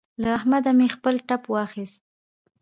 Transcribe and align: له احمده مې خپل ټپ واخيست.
له 0.21 0.27
احمده 0.37 0.71
مې 0.77 0.87
خپل 0.95 1.15
ټپ 1.27 1.43
واخيست. 1.49 2.01